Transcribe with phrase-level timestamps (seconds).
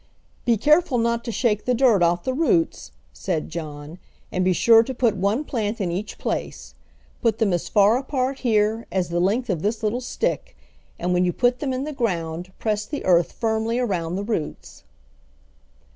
[0.45, 3.99] "Be careful not to shake the dirt off the roots," said John,
[4.31, 6.73] "and be sure to put one plant in each place.
[7.21, 10.57] Put them as far apart here as the length of this little stick,
[10.97, 14.83] and when you put them in the ground press the earth firmly around the roots."